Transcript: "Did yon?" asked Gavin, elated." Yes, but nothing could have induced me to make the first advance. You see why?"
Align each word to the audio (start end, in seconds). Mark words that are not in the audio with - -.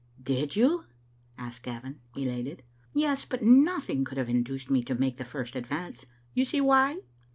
"Did 0.33 0.55
yon?" 0.55 0.85
asked 1.37 1.61
Gavin, 1.61 1.99
elated." 2.15 2.63
Yes, 2.95 3.23
but 3.23 3.43
nothing 3.43 4.03
could 4.03 4.17
have 4.17 4.29
induced 4.29 4.67
me 4.71 4.83
to 4.85 4.95
make 4.95 5.17
the 5.17 5.23
first 5.25 5.55
advance. 5.55 6.07
You 6.33 6.43
see 6.43 6.59
why?" 6.59 7.01